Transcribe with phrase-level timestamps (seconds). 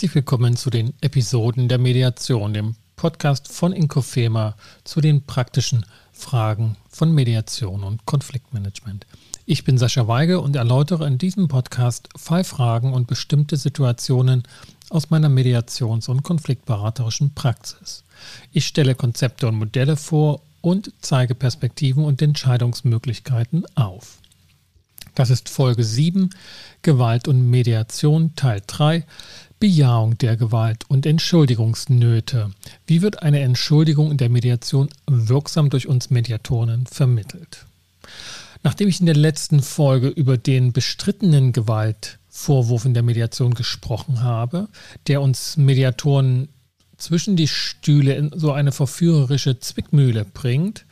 [0.00, 6.78] Herzlich willkommen zu den Episoden der Mediation, dem Podcast von Inkofema zu den praktischen Fragen
[6.88, 9.04] von Mediation und Konfliktmanagement.
[9.44, 14.44] Ich bin Sascha Weige und erläutere in diesem Podcast Fallfragen und bestimmte Situationen
[14.88, 18.02] aus meiner Mediations- und konfliktberaterischen Praxis.
[18.52, 24.16] Ich stelle Konzepte und Modelle vor und zeige Perspektiven und Entscheidungsmöglichkeiten auf.
[25.14, 26.30] Das ist Folge 7,
[26.80, 29.04] Gewalt und Mediation, Teil 3,
[29.60, 32.50] Bejahung der Gewalt und Entschuldigungsnöte.
[32.86, 37.66] Wie wird eine Entschuldigung in der Mediation wirksam durch uns Mediatoren vermittelt?
[38.62, 44.68] Nachdem ich in der letzten Folge über den bestrittenen Gewaltvorwurf in der Mediation gesprochen habe,
[45.06, 46.48] der uns Mediatoren
[46.96, 50.86] zwischen die Stühle in so eine verführerische Zwickmühle bringt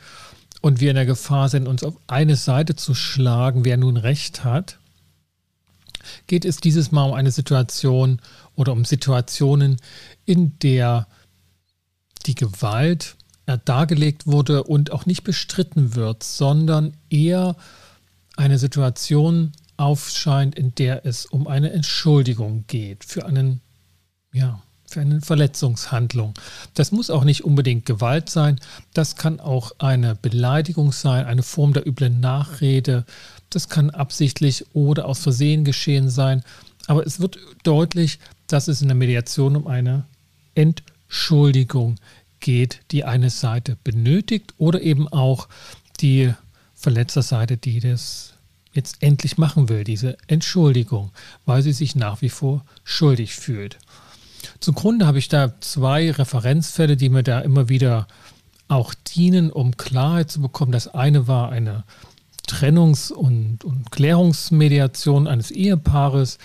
[0.61, 4.43] und wir in der Gefahr sind, uns auf eine Seite zu schlagen, wer nun recht
[4.43, 4.78] hat,
[6.27, 8.21] geht es dieses Mal um eine Situation
[8.55, 9.77] oder um Situationen,
[10.25, 11.07] in der
[12.25, 13.15] die Gewalt
[13.65, 17.55] dargelegt wurde und auch nicht bestritten wird, sondern eher
[18.37, 23.61] eine Situation aufscheint, in der es um eine Entschuldigung geht für einen,
[24.33, 26.33] ja, für eine Verletzungshandlung.
[26.73, 28.59] Das muss auch nicht unbedingt Gewalt sein,
[28.93, 33.05] das kann auch eine Beleidigung sein, eine Form der üblen Nachrede,
[33.49, 36.43] das kann absichtlich oder aus Versehen geschehen sein,
[36.87, 40.05] aber es wird deutlich, dass es in der Mediation um eine
[40.55, 41.95] Entschuldigung
[42.39, 45.47] geht, die eine Seite benötigt oder eben auch
[46.01, 46.33] die
[46.73, 48.33] Verletzerseite, die das
[48.73, 51.11] jetzt endlich machen will, diese Entschuldigung,
[51.45, 53.77] weil sie sich nach wie vor schuldig fühlt.
[54.59, 58.07] Zum Grunde habe ich da zwei Referenzfälle, die mir da immer wieder
[58.67, 60.71] auch dienen, um Klarheit zu bekommen.
[60.71, 61.83] Das eine war eine
[62.47, 66.37] Trennungs- und, und Klärungsmediation eines Ehepaares,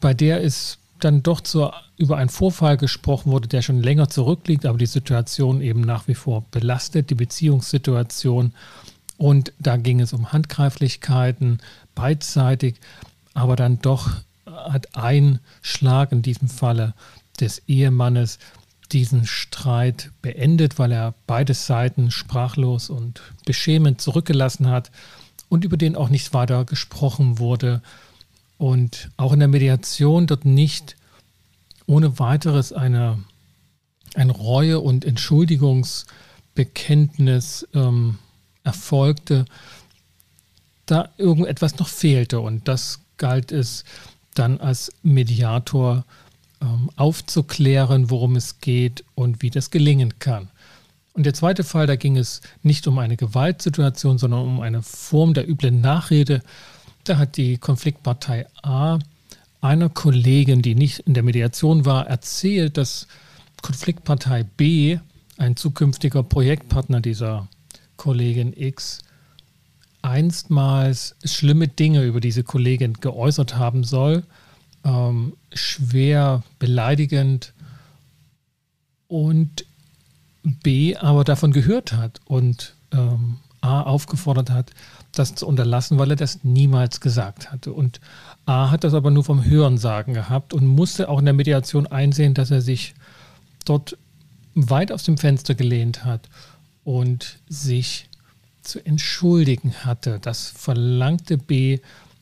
[0.00, 4.66] bei der es dann doch zur, über einen Vorfall gesprochen wurde, der schon länger zurückliegt,
[4.66, 8.52] aber die Situation eben nach wie vor belastet, die Beziehungssituation.
[9.16, 11.58] Und da ging es um Handgreiflichkeiten,
[11.94, 12.76] beidseitig,
[13.34, 14.10] aber dann doch
[14.70, 16.94] hat ein Schlag in diesem Falle
[17.40, 18.38] des Ehemannes
[18.92, 24.90] diesen Streit beendet, weil er beide Seiten sprachlos und beschämend zurückgelassen hat
[25.48, 27.82] und über den auch nicht weiter gesprochen wurde
[28.56, 30.96] und auch in der Mediation dort nicht
[31.86, 33.22] ohne weiteres eine,
[34.14, 38.18] ein Reue- und Entschuldigungsbekenntnis ähm,
[38.64, 39.44] erfolgte,
[40.86, 42.40] da irgendetwas noch fehlte.
[42.40, 43.84] Und das galt es
[44.38, 46.04] dann als Mediator
[46.60, 50.50] ähm, aufzuklären, worum es geht und wie das gelingen kann.
[51.12, 55.34] Und der zweite Fall, da ging es nicht um eine Gewaltsituation, sondern um eine Form
[55.34, 56.42] der üblen Nachrede.
[57.04, 58.98] Da hat die Konfliktpartei A
[59.60, 63.08] einer Kollegin, die nicht in der Mediation war, erzählt, dass
[63.62, 64.98] Konfliktpartei B,
[65.36, 67.48] ein zukünftiger Projektpartner dieser
[67.96, 69.00] Kollegin X,
[70.08, 74.24] einstmals schlimme Dinge über diese Kollegin geäußert haben soll,
[74.84, 77.52] ähm, schwer beleidigend
[79.06, 79.64] und
[80.42, 84.70] B aber davon gehört hat und ähm, A aufgefordert hat,
[85.12, 87.72] das zu unterlassen, weil er das niemals gesagt hatte.
[87.72, 88.00] Und
[88.46, 92.34] A hat das aber nur vom Hörensagen gehabt und musste auch in der Mediation einsehen,
[92.34, 92.94] dass er sich
[93.64, 93.98] dort
[94.54, 96.28] weit aus dem Fenster gelehnt hat
[96.84, 98.07] und sich
[98.68, 100.18] zu entschuldigen hatte.
[100.20, 101.80] Das verlangte B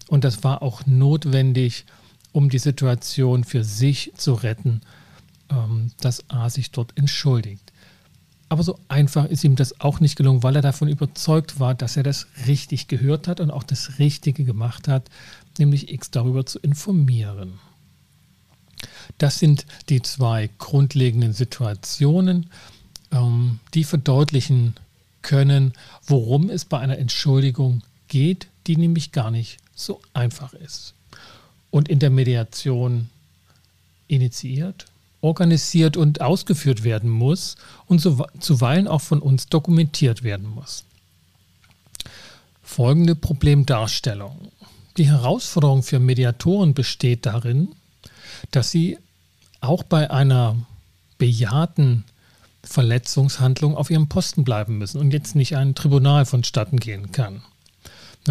[0.09, 1.85] und das war auch notwendig,
[2.33, 4.83] um die Situation für sich zu retten,
[5.51, 7.73] ähm, dass A sich dort entschuldigt.
[8.49, 11.97] Aber so einfach ist ihm das auch nicht gelungen, weil er davon überzeugt war, dass
[11.97, 15.11] er das richtig gehört hat und auch das Richtige gemacht hat,
[15.59, 17.59] nämlich X darüber zu informieren.
[19.19, 22.51] Das sind die zwei grundlegenden Situationen,
[23.11, 24.75] ähm, die verdeutlichen
[25.27, 25.73] können,
[26.07, 30.95] worum es bei einer Entschuldigung geht, die nämlich gar nicht so einfach ist.
[31.71, 33.11] Und in der Mediation
[34.07, 34.87] initiiert
[35.27, 37.57] organisiert und ausgeführt werden muss
[37.87, 40.85] und zuweilen auch von uns dokumentiert werden muss.
[42.63, 44.53] Folgende Problemdarstellung.
[44.97, 47.75] Die Herausforderung für Mediatoren besteht darin,
[48.53, 48.99] dass sie
[49.61, 50.57] auch bei einer
[51.19, 52.05] bejahten
[52.67, 57.43] Verletzungshandlung auf ihrem Posten bleiben müssen und jetzt nicht ein Tribunal vonstatten gehen kann.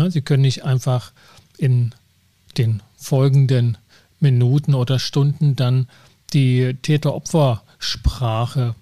[0.10, 1.12] sie können nicht einfach
[1.58, 1.96] in
[2.58, 3.78] den folgenden
[4.20, 5.88] Minuten oder Stunden dann
[6.34, 8.76] die Täter-Opfer-Sprache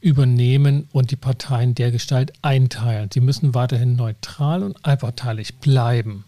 [0.00, 3.10] übernehmen und die Parteien dergestalt einteilen.
[3.12, 6.24] Sie müssen weiterhin neutral und allparteilich bleiben.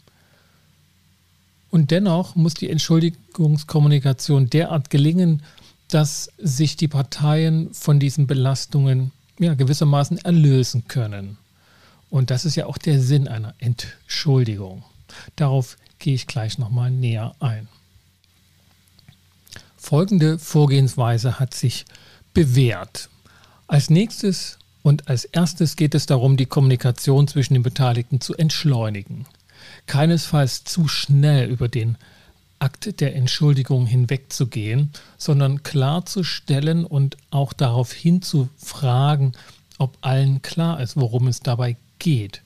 [1.70, 5.42] Und dennoch muss die Entschuldigungskommunikation derart gelingen,
[5.92, 11.36] dass sich die Parteien von diesen Belastungen ja, gewissermaßen erlösen können.
[12.08, 14.84] Und das ist ja auch der Sinn einer Entschuldigung.
[15.36, 17.68] Darauf gehe ich gleich nochmal näher ein.
[19.76, 21.84] Folgende Vorgehensweise hat sich
[22.32, 23.10] bewährt.
[23.66, 29.26] Als nächstes und als erstes geht es darum, die Kommunikation zwischen den Beteiligten zu entschleunigen.
[29.86, 31.98] Keinesfalls zu schnell über den
[32.62, 39.32] Akt der Entschuldigung hinwegzugehen, sondern klarzustellen und auch darauf hinzufragen,
[39.78, 42.42] ob allen klar ist, worum es dabei geht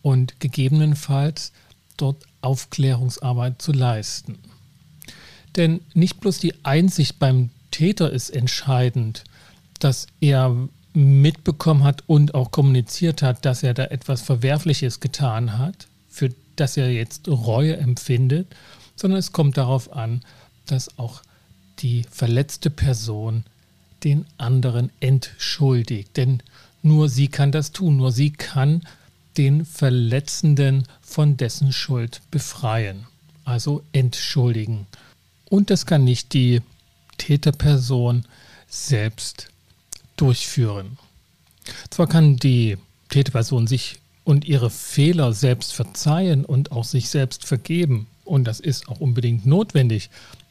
[0.00, 1.52] und gegebenenfalls
[1.98, 4.38] dort Aufklärungsarbeit zu leisten.
[5.56, 9.24] Denn nicht bloß die Einsicht beim Täter ist entscheidend,
[9.78, 10.56] dass er
[10.94, 16.78] mitbekommen hat und auch kommuniziert hat, dass er da etwas Verwerfliches getan hat, für das
[16.78, 18.46] er jetzt Reue empfindet,
[18.96, 20.22] sondern es kommt darauf an,
[20.66, 21.22] dass auch
[21.80, 23.44] die verletzte Person
[24.04, 26.16] den anderen entschuldigt.
[26.16, 26.42] Denn
[26.82, 28.82] nur sie kann das tun, nur sie kann
[29.36, 33.06] den Verletzenden von dessen Schuld befreien,
[33.44, 34.86] also entschuldigen.
[35.48, 36.62] Und das kann nicht die
[37.18, 38.24] Täterperson
[38.68, 39.48] selbst
[40.16, 40.98] durchführen.
[41.90, 42.76] Zwar kann die
[43.08, 48.88] Täterperson sich und ihre Fehler selbst verzeihen und auch sich selbst vergeben, und das ist
[48.88, 50.10] auch unbedingt notwendig,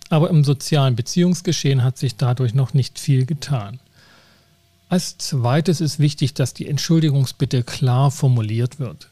[0.10, 3.80] aber im sozialen Beziehungsgeschehen hat sich dadurch noch nicht viel getan.
[4.90, 9.10] Als zweites ist wichtig, dass die Entschuldigungsbitte klar formuliert wird.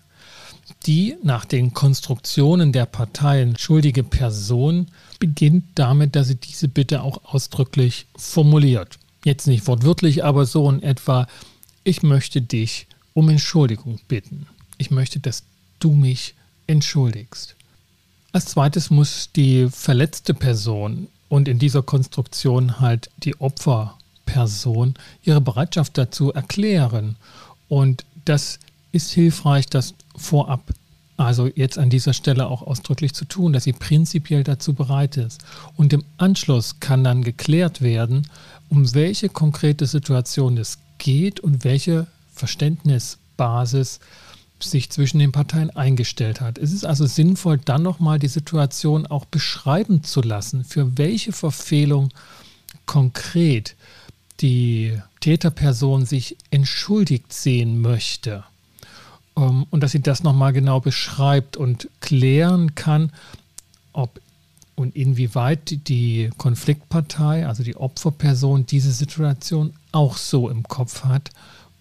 [0.86, 4.88] Die nach den Konstruktionen der Parteien schuldige Person
[5.20, 9.00] beginnt damit, dass sie diese Bitte auch ausdrücklich formuliert.
[9.26, 11.28] Jetzt nicht wortwörtlich, aber so in etwa,
[11.84, 14.48] ich möchte dich um Entschuldigung bitten.
[14.78, 15.44] Ich möchte, dass
[15.80, 16.36] du mich
[16.68, 17.56] entschuldigst.
[18.34, 24.94] Als zweites muss die verletzte Person und in dieser Konstruktion halt die Opfer Person
[25.24, 27.18] ihre Bereitschaft dazu erklären.
[27.68, 28.60] Und das
[28.94, 30.62] ist hilfreich, das vorab,
[31.18, 35.44] also jetzt an dieser Stelle auch ausdrücklich zu tun, dass sie prinzipiell dazu bereit ist.
[35.76, 38.30] Und im Anschluss kann dann geklärt werden,
[38.70, 44.00] um welche konkrete Situation es geht und welche Verständnisbasis
[44.64, 46.58] sich zwischen den Parteien eingestellt hat.
[46.58, 52.10] Es ist also sinnvoll, dann nochmal die Situation auch beschreiben zu lassen, für welche Verfehlung
[52.86, 53.76] konkret
[54.40, 58.44] die Täterperson sich entschuldigt sehen möchte
[59.38, 63.12] ähm, und dass sie das nochmal genau beschreibt und klären kann,
[63.94, 64.20] ob
[64.76, 71.30] und inwieweit die Konfliktpartei, also die Opferperson, diese Situation auch so im Kopf hat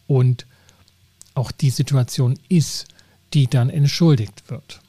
[0.06, 0.44] und
[1.34, 2.86] auch die Situation ist,
[3.34, 4.80] die dann entschuldigt wird.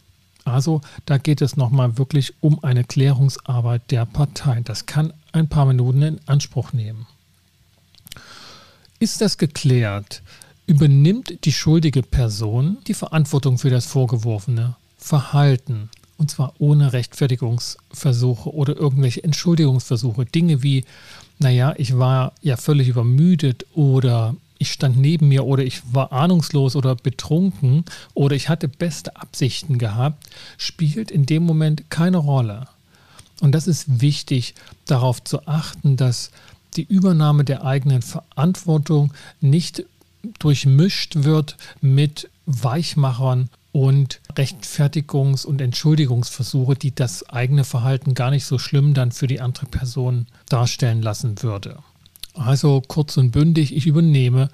[0.43, 4.61] Also da geht es nochmal wirklich um eine Klärungsarbeit der Partei.
[4.63, 7.05] Das kann ein paar Minuten in Anspruch nehmen.
[8.99, 10.21] Ist das geklärt,
[10.65, 15.89] übernimmt die schuldige Person die Verantwortung für das vorgeworfene Verhalten.
[16.17, 20.25] Und zwar ohne Rechtfertigungsversuche oder irgendwelche Entschuldigungsversuche.
[20.25, 20.85] Dinge wie,
[21.39, 26.75] naja, ich war ja völlig übermüdet oder ich stand neben mir oder ich war ahnungslos
[26.75, 32.67] oder betrunken oder ich hatte beste Absichten gehabt, spielt in dem Moment keine Rolle.
[33.41, 34.53] Und das ist wichtig,
[34.85, 36.29] darauf zu achten, dass
[36.75, 39.83] die Übernahme der eigenen Verantwortung nicht
[40.37, 48.59] durchmischt wird mit Weichmachern und Rechtfertigungs- und Entschuldigungsversuche, die das eigene Verhalten gar nicht so
[48.59, 51.79] schlimm dann für die andere Person darstellen lassen würde.
[52.33, 54.49] Also kurz und bündig, ich übernehme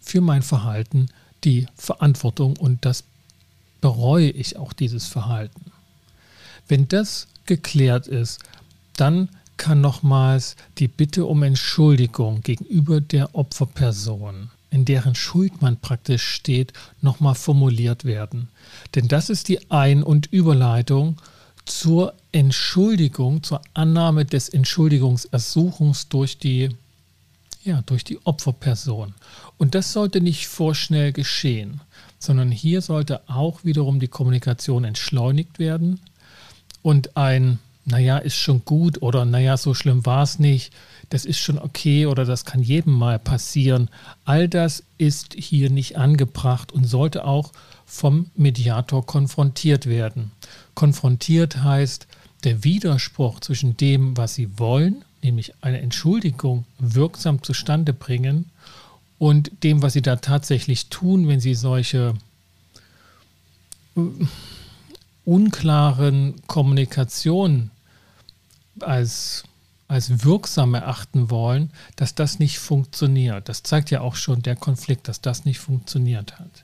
[0.00, 1.08] für mein Verhalten
[1.44, 3.04] die Verantwortung und das
[3.80, 5.72] bereue ich auch dieses Verhalten.
[6.68, 8.40] Wenn das geklärt ist,
[8.96, 16.26] dann kann nochmals die Bitte um Entschuldigung gegenüber der Opferperson, in deren Schuld man praktisch
[16.26, 18.48] steht, nochmal formuliert werden.
[18.94, 21.16] Denn das ist die Ein- und Überleitung
[21.64, 26.70] zur Entschuldigung, zur Annahme des Entschuldigungsersuchens durch die,
[27.64, 29.14] ja, durch die Opferperson.
[29.56, 31.80] Und das sollte nicht vorschnell geschehen,
[32.18, 36.00] sondern hier sollte auch wiederum die Kommunikation entschleunigt werden
[36.82, 40.72] und ein naja, ist schon gut oder naja, so schlimm war es nicht,
[41.10, 43.90] das ist schon okay oder das kann jedem mal passieren.
[44.24, 47.52] All das ist hier nicht angebracht und sollte auch
[47.84, 50.32] vom Mediator konfrontiert werden.
[50.74, 52.06] Konfrontiert heißt,
[52.44, 58.50] der Widerspruch zwischen dem, was sie wollen, nämlich eine Entschuldigung wirksam zustande bringen,
[59.18, 62.14] und dem, was sie da tatsächlich tun, wenn sie solche
[65.24, 67.70] unklaren Kommunikation
[68.80, 69.44] als,
[69.88, 73.48] als wirksam erachten wollen, dass das nicht funktioniert.
[73.48, 76.63] Das zeigt ja auch schon der Konflikt, dass das nicht funktioniert hat.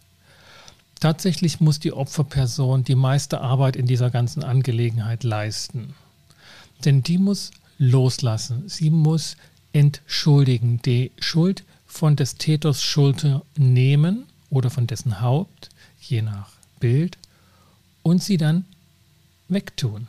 [1.00, 5.94] Tatsächlich muss die Opferperson die meiste Arbeit in dieser ganzen Angelegenheit leisten.
[6.84, 8.68] Denn die muss loslassen.
[8.68, 9.36] Sie muss
[9.72, 17.16] entschuldigen, die Schuld von des Täters Schulter nehmen oder von dessen Haupt, je nach Bild,
[18.02, 18.64] und sie dann
[19.48, 20.06] wegtun.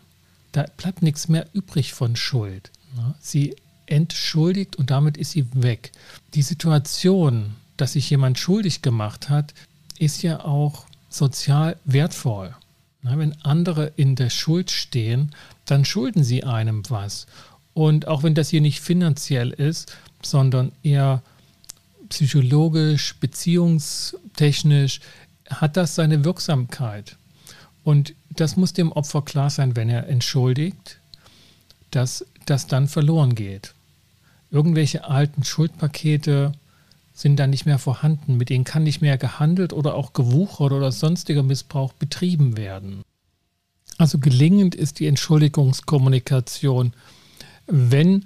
[0.52, 2.72] Da bleibt nichts mehr übrig von Schuld.
[2.96, 3.16] Ne?
[3.22, 3.56] Sie
[3.86, 5.92] entschuldigt und damit ist sie weg.
[6.34, 9.54] Die Situation, dass sich jemand schuldig gemacht hat,
[10.02, 12.56] ist ja auch sozial wertvoll.
[13.04, 15.32] Wenn andere in der Schuld stehen,
[15.66, 17.28] dann schulden sie einem was.
[17.74, 21.22] Und auch wenn das hier nicht finanziell ist, sondern eher
[22.10, 25.02] psychologisch, beziehungstechnisch,
[25.50, 27.16] hat das seine Wirksamkeit.
[27.84, 31.00] Und das muss dem Opfer klar sein, wenn er entschuldigt,
[31.92, 33.74] dass das dann verloren geht.
[34.50, 36.54] Irgendwelche alten Schuldpakete
[37.22, 40.92] sind dann nicht mehr vorhanden, mit denen kann nicht mehr gehandelt oder auch gewuchert oder
[40.92, 43.04] sonstiger Missbrauch betrieben werden.
[44.00, 46.94] Also gelingend ist die Entschuldigungskommunikation,
[47.68, 48.26] wenn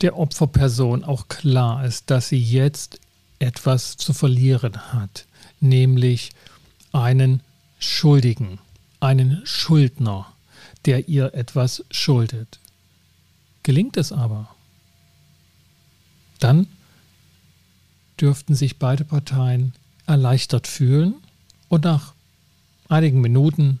[0.00, 2.98] der Opferperson auch klar ist, dass sie jetzt
[3.40, 5.26] etwas zu verlieren hat,
[5.60, 6.30] nämlich
[6.92, 7.42] einen
[7.78, 8.58] Schuldigen,
[9.00, 10.32] einen Schuldner,
[10.86, 12.58] der ihr etwas schuldet.
[13.64, 14.48] Gelingt es aber,
[16.38, 16.68] dann
[18.20, 19.72] dürften sich beide Parteien
[20.06, 21.14] erleichtert fühlen
[21.68, 22.14] und nach
[22.88, 23.80] einigen Minuten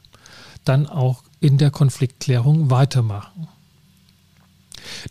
[0.64, 3.48] dann auch in der Konfliktklärung weitermachen.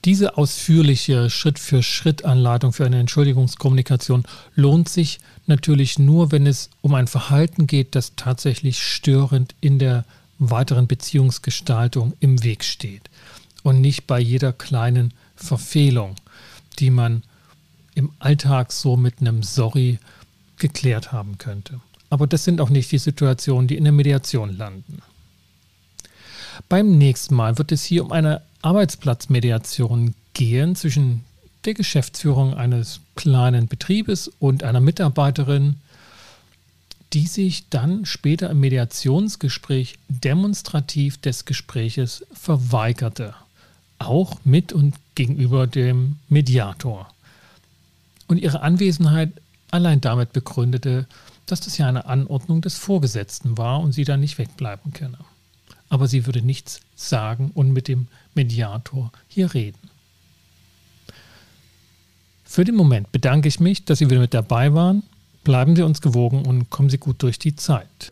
[0.06, 4.24] Diese ausführliche Schritt-für-Schritt-Anleitung für eine Entschuldigungskommunikation
[4.56, 10.06] lohnt sich natürlich nur, wenn es um ein Verhalten geht, das tatsächlich störend in der
[10.40, 13.10] weiteren Beziehungsgestaltung im Weg steht
[13.64, 16.16] und nicht bei jeder kleinen Verfehlung,
[16.80, 17.24] die man
[17.98, 19.98] im Alltag so mit einem Sorry
[20.58, 21.82] geklärt haben könnte.
[22.12, 25.02] Aber das sind auch nicht die Situationen, die in der Mediation landen.
[26.70, 31.24] Beim nächsten Mal wird es hier um eine Arbeitsplatzmediation gehen zwischen
[31.66, 35.78] der Geschäftsführung eines kleinen Betriebes und einer Mitarbeiterin,
[37.14, 43.34] die sich dann später im Mediationsgespräch demonstrativ des Gespräches verweigerte,
[43.98, 47.10] auch mit und gegenüber dem Mediator
[48.28, 49.32] und ihre Anwesenheit
[49.72, 51.08] allein damit begründete,
[51.46, 55.18] dass das ja eine Anordnung des Vorgesetzten war und sie da nicht wegbleiben könne.
[55.90, 59.90] Aber sie würde nichts sagen und mit dem Mediator hier reden.
[62.44, 65.04] Für den Moment bedanke ich mich, dass Sie wieder mit dabei waren.
[65.44, 68.12] Bleiben Sie uns gewogen und kommen Sie gut durch die Zeit.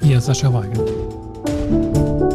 [0.00, 2.27] Ihr Sascha Weigel.